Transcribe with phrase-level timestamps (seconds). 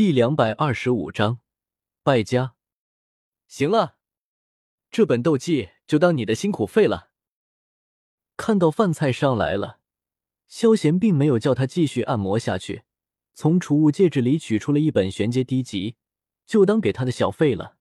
[0.00, 1.40] 第两百二十五章
[2.02, 2.54] 败家。
[3.46, 3.98] 行了，
[4.90, 7.10] 这本斗技就当你的辛苦费了。
[8.34, 9.80] 看到饭菜上来了，
[10.48, 12.84] 萧贤并没有叫他继续按摩下去，
[13.34, 15.96] 从储物戒指里取出了一本玄阶低级，
[16.46, 17.76] 就当给他的小费了。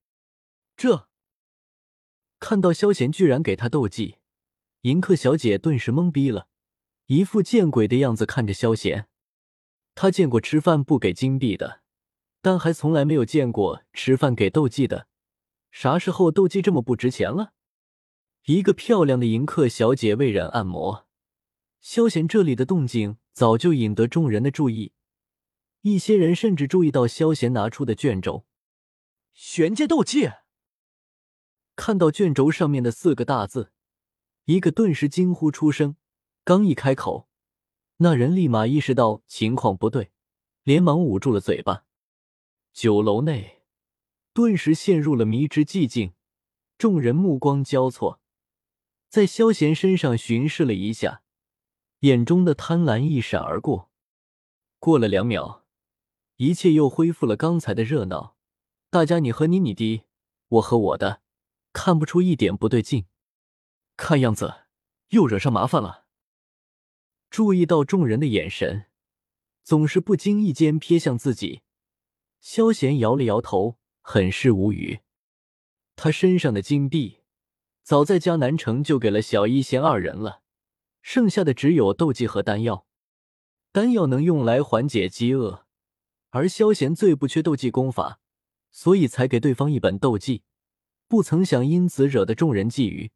[0.76, 1.08] 这
[2.38, 4.18] 看到萧贤居然给他斗技，
[4.82, 6.50] 银客小姐顿时懵逼了，
[7.06, 9.08] 一副见鬼的样子看着萧贤。
[9.96, 11.80] 他见过吃饭不给金币的。
[12.42, 15.08] 但还从来没有见过吃饭给斗技的，
[15.72, 17.54] 啥时候斗技这么不值钱了？
[18.46, 21.06] 一个漂亮的迎客小姐为人按摩，
[21.82, 24.94] 萧贤这里的动静早就引得众人的注意，
[25.82, 28.46] 一些人甚至注意到萧贤拿出的卷轴，
[29.34, 30.32] 玄阶斗技。
[31.76, 33.72] 看到卷轴上面的四个大字，
[34.46, 35.96] 一个顿时惊呼出声，
[36.44, 37.30] 刚一开口，
[37.98, 40.12] 那人立马意识到情况不对，
[40.64, 41.86] 连忙捂住了嘴巴。
[42.74, 43.64] 酒楼内
[44.34, 46.14] 顿时陷入了迷之寂静，
[46.78, 48.22] 众人目光交错，
[49.10, 51.24] 在萧贤身上巡视了一下，
[52.00, 53.90] 眼中的贪婪一闪而过。
[54.80, 55.66] 过了两秒，
[56.38, 58.38] 一切又恢复了刚才的热闹，
[58.90, 60.06] 大家你和你你的，
[60.48, 61.22] 我和我的，
[61.74, 63.06] 看不出一点不对劲。
[63.98, 64.68] 看样子
[65.10, 66.06] 又惹上麻烦了。
[67.30, 68.86] 注意到众人的眼神，
[69.64, 71.64] 总是不经意间瞥向自己。
[72.40, 75.00] 萧贤摇了摇头，很是无语。
[75.96, 77.20] 他身上的金币
[77.84, 80.42] 早在江南城就给了小一仙二人了，
[81.02, 82.86] 剩下的只有斗技和丹药。
[83.72, 85.66] 丹药能用来缓解饥饿，
[86.30, 88.20] 而萧贤最不缺斗技功法，
[88.72, 90.44] 所以才给对方一本斗技。
[91.08, 93.12] 不曾想因此惹得众人觊觎，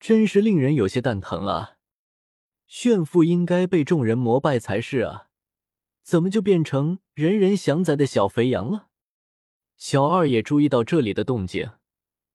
[0.00, 1.76] 真是令人有些蛋疼啊！
[2.66, 5.23] 炫富应该被众人膜拜才是啊！
[6.04, 8.88] 怎么就变成人人想宰的小肥羊了？
[9.78, 11.70] 小二也注意到这里的动静，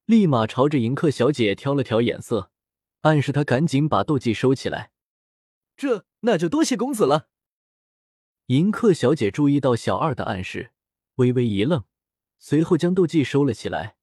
[0.06, 2.52] 立马朝着迎客小姐挑了挑眼色，
[3.02, 4.91] 暗示她赶紧把斗技收起来。
[5.78, 7.30] 这那就多谢公子了。
[8.47, 10.72] 迎客小姐注意到小二的暗示，
[11.16, 11.84] 微微一愣，
[12.40, 13.97] 随后将斗技收了起来，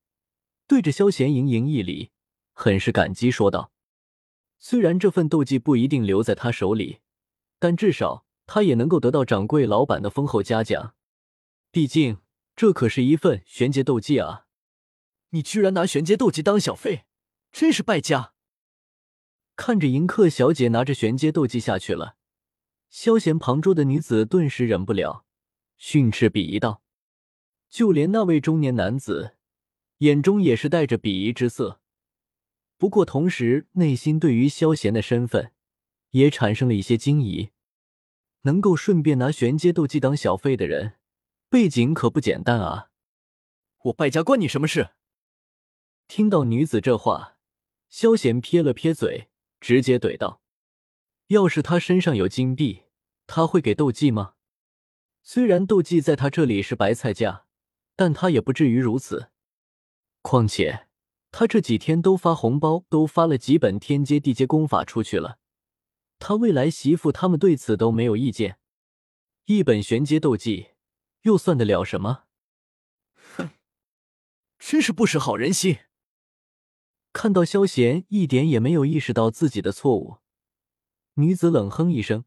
[0.68, 2.12] 对着萧贤盈盈一礼，
[2.52, 3.72] 很是感激说道
[4.60, 7.00] ：“虽然这份斗技不一定留在他手里，
[7.58, 10.94] 但至少……”他也能够得到掌柜老板的丰厚嘉奖，
[11.70, 12.18] 毕竟
[12.54, 14.46] 这可是一份玄阶斗技啊！
[15.30, 17.04] 你居然拿玄阶斗技当小费，
[17.50, 18.32] 真是败家！
[19.56, 22.16] 看着迎客小姐拿着玄阶斗技下去了，
[22.88, 25.24] 萧贤旁桌的女子顿时忍不了，
[25.76, 26.82] 训斥鄙夷道
[27.68, 29.36] ：“就连那位中年男子
[29.98, 31.80] 眼中也是带着鄙夷之色，
[32.78, 35.52] 不过同时内心对于萧贤的身份
[36.10, 37.50] 也产生了一些惊疑。”
[38.46, 40.94] 能够顺便拿玄阶斗技当小费的人，
[41.50, 42.90] 背景可不简单啊！
[43.86, 44.90] 我败家关你什么事？
[46.06, 47.38] 听到女子这话，
[47.88, 49.28] 萧贤撇了撇嘴，
[49.60, 50.40] 直接怼道
[51.26, 52.84] ：“要是他身上有金币，
[53.26, 54.34] 他会给斗技吗？
[55.24, 57.46] 虽然斗技在他这里是白菜价，
[57.96, 59.30] 但他也不至于如此。
[60.22, 60.86] 况且
[61.32, 65.38] 他这几天都发红包，都发了几本天阶、地阶功法出去了。”
[66.18, 68.58] 他未来媳妇他们对此都没有意见，
[69.44, 70.70] 一本玄阶斗技
[71.22, 72.24] 又算得了什么？
[73.36, 73.50] 哼，
[74.58, 75.78] 真是不识好人心。
[77.12, 80.18] 看到萧贤一点也没有意识到自己的错误，
[81.14, 82.24] 女子冷哼一声，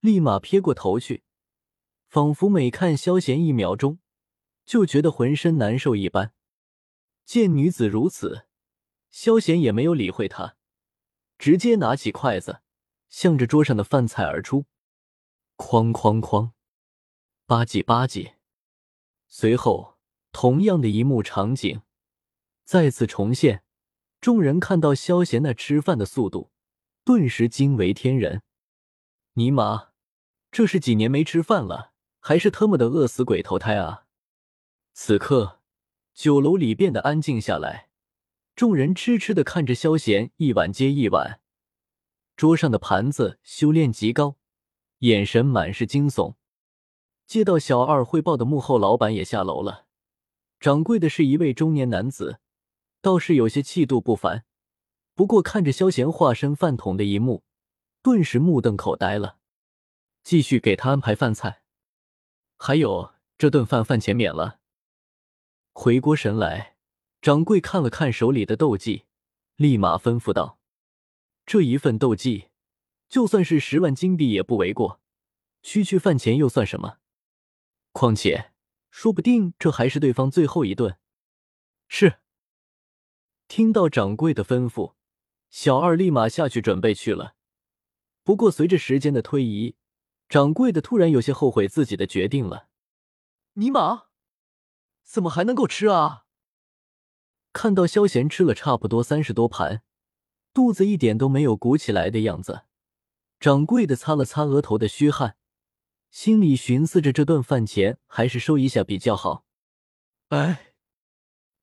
[0.00, 1.24] 立马撇过头去，
[2.06, 3.98] 仿佛每看萧贤一秒钟
[4.64, 6.32] 就觉得浑身难受一般。
[7.24, 8.46] 见女子如此，
[9.10, 10.56] 萧贤也没有理会她，
[11.36, 12.62] 直接拿起筷子。
[13.08, 14.66] 向着桌上的饭菜而出，
[15.56, 16.52] 哐哐哐，
[17.46, 18.34] 吧唧吧唧。
[19.28, 19.98] 随后，
[20.32, 21.82] 同样的一幕场景
[22.64, 23.62] 再次重现。
[24.20, 26.50] 众人看到萧贤那吃饭的速度，
[27.04, 28.42] 顿时惊为天人。
[29.34, 29.90] 尼玛，
[30.50, 34.06] 这是几年没吃饭了，还是特么的饿死鬼投胎啊！
[34.94, 35.60] 此刻，
[36.14, 37.90] 酒楼里变得安静下来，
[38.56, 41.40] 众人痴痴的看着萧贤一碗接一碗。
[42.36, 44.36] 桌上的盘子修炼极高，
[44.98, 46.34] 眼神满是惊悚。
[47.26, 49.86] 接到小二汇报的幕后老板也下楼了。
[50.60, 52.40] 掌柜的是一位中年男子，
[53.00, 54.44] 倒是有些气度不凡。
[55.14, 57.42] 不过看着萧贤化身饭桶的一幕，
[58.02, 59.38] 顿时目瞪口呆了。
[60.22, 61.62] 继续给他安排饭菜，
[62.58, 64.60] 还有这顿饭饭钱免了。
[65.72, 66.76] 回过神来，
[67.22, 69.04] 掌柜看了看手里的斗技，
[69.56, 70.55] 立马吩咐道。
[71.46, 72.48] 这一份斗技，
[73.08, 75.00] 就算是十万金币也不为过，
[75.62, 76.98] 区区饭钱又算什么？
[77.92, 78.52] 况且
[78.90, 80.98] 说不定这还是对方最后一顿。
[81.88, 82.18] 是。
[83.46, 84.94] 听到掌柜的吩咐，
[85.48, 87.36] 小二立马下去准备去了。
[88.24, 89.76] 不过随着时间的推移，
[90.28, 92.66] 掌柜的突然有些后悔自己的决定了。
[93.52, 94.08] 尼玛，
[95.04, 96.24] 怎么还能够吃啊？
[97.52, 99.84] 看到萧贤吃了差不多三十多盘，
[100.56, 102.64] 肚子一点都没有鼓起来的样子，
[103.38, 105.36] 掌柜的擦了擦额头的虚汗，
[106.10, 109.44] 心里寻思着这顿饭钱还是收一下比较好。
[110.28, 110.72] 哎，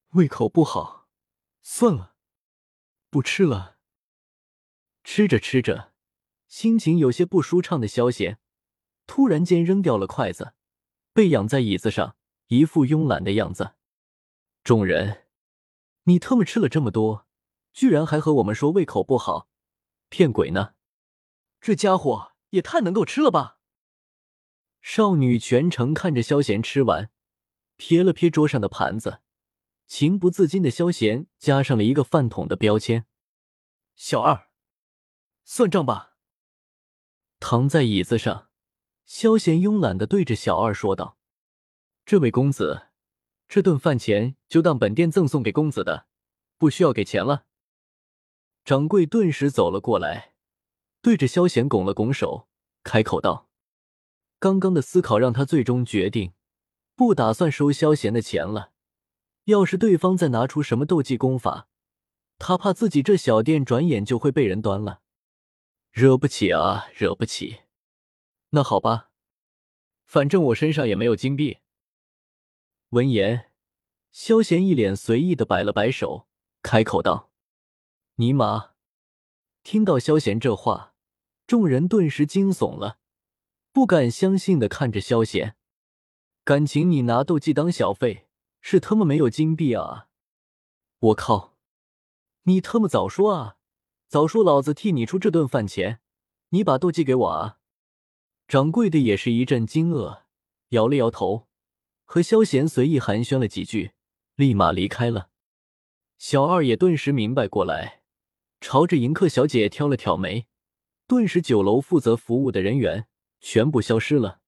[0.10, 1.08] 胃口不好，
[1.64, 2.14] 算了，
[3.10, 3.78] 不吃了。
[5.04, 5.92] 吃着吃着。
[6.48, 8.38] 心情有些不舒畅的萧贤，
[9.08, 10.54] 突然间扔掉了筷子，
[11.14, 12.16] 被仰在椅子上，
[12.50, 13.74] 一副慵懒的样子。
[14.64, 15.26] 众人，
[16.04, 17.26] 你特么吃了这么多，
[17.74, 19.50] 居然还和我们说胃口不好，
[20.10, 20.76] 骗鬼呢！
[21.60, 23.58] 这家伙也太能够吃了吧！
[24.80, 27.10] 少女全程看着萧贤吃完，
[27.78, 29.22] 瞥了瞥桌上的盘子，
[29.88, 33.08] 情不自禁的萧贤加上了一个饭桶的标签。
[33.96, 34.50] 小二，
[35.44, 36.18] 算账吧。
[37.40, 38.50] 躺在椅子上，
[39.06, 41.18] 萧贤慵懒的对着小二说道
[42.06, 42.90] ：“这位公子，
[43.48, 46.08] 这顿饭钱就当本店赠送给公子的，
[46.58, 47.46] 不需要给钱了。”
[48.66, 50.36] 掌柜顿时走了过来，
[51.02, 52.48] 对着萧贤拱了拱手，
[52.84, 53.50] 开口道
[54.40, 56.34] ：“刚刚的思考让他最终决定，
[56.96, 58.72] 不打算收萧贤的钱了。
[59.46, 61.68] 要是对方再拿出什么斗技功法，
[62.40, 65.02] 他怕自己这小店转眼就会被人端了。”
[65.92, 67.64] 惹不起啊，惹不起。
[68.52, 69.10] 那好吧，
[70.06, 71.58] 反正我身上也没有金币。
[72.92, 73.52] 闻言，
[74.12, 76.28] 萧贤一脸随意的摆了摆手，
[76.62, 77.30] 开口道
[78.16, 78.72] ：“尼玛！”
[79.64, 80.94] 听到萧贤这话，
[81.48, 83.00] 众人顿时惊悚了，
[83.72, 85.56] 不敢相信的看着萧贤。
[86.44, 88.28] 感情你拿斗技当小费，
[88.60, 90.10] 是他妈没有金币啊！
[91.00, 91.58] 我靠，
[92.44, 93.58] 你他妈早说啊！
[94.10, 96.02] 早说，老子替你出这顿饭钱，
[96.50, 97.60] 你把斗技给我啊！
[98.48, 100.24] 掌柜的也是一阵惊愕，
[100.70, 101.48] 摇了摇头，
[102.04, 103.94] 和萧贤随意寒暄了几句，
[104.36, 105.30] 立马离开了。
[106.18, 108.03] 小二也顿时明白过来，
[108.64, 110.48] 朝着迎客小姐挑了挑眉，
[111.06, 113.08] 顿时酒楼负责服务的人员
[113.42, 114.40] 全部消失了。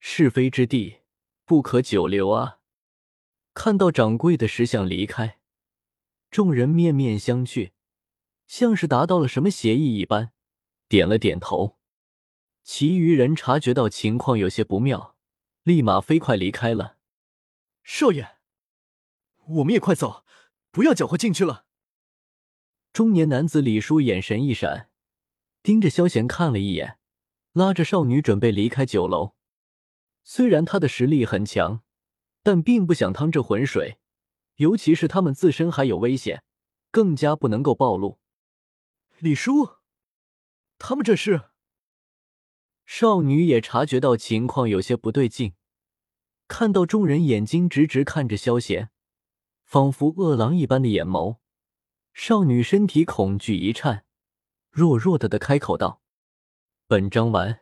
[0.00, 1.00] 是非之地
[1.44, 2.60] 不可久留啊！
[3.52, 5.38] 看到掌柜的识相离开，
[6.30, 7.72] 众人面面相觑。
[8.46, 10.32] 像是达到了什么协议一般，
[10.88, 11.76] 点了点头。
[12.62, 15.14] 其余人察觉到情况有些不妙，
[15.62, 16.96] 立马飞快离开了。
[17.82, 18.38] 少爷，
[19.46, 20.24] 我们也快走，
[20.70, 21.65] 不要搅和进去了。
[22.96, 24.88] 中年男子李叔眼神一闪，
[25.62, 26.98] 盯着萧贤看了一眼，
[27.52, 29.34] 拉着少女准备离开酒楼。
[30.24, 31.82] 虽然他的实力很强，
[32.42, 33.98] 但并不想趟这浑水，
[34.54, 36.42] 尤其是他们自身还有危险，
[36.90, 38.18] 更加不能够暴露。
[39.18, 39.74] 李叔，
[40.78, 41.50] 他们这是？
[42.86, 45.52] 少女也察觉到情况有些不对劲，
[46.48, 48.88] 看到众人眼睛直直看着萧贤，
[49.66, 51.36] 仿佛饿狼一般的眼眸，
[52.18, 54.06] 少女身体恐惧一颤，
[54.70, 56.00] 弱弱的的开口道
[56.88, 57.60] ：“本章完。”